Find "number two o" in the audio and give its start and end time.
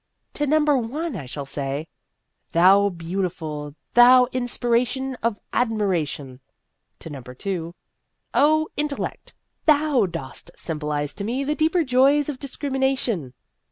7.11-8.67